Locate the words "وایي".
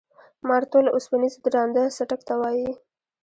2.41-2.69